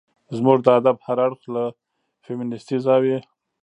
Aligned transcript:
زموږ 0.37 0.57
د 0.63 0.67
ادب 0.79 0.97
هر 1.05 1.17
اړخ 1.27 1.41
له 1.55 1.63
فيمنستي 2.23 2.77
زاويې 2.85 3.19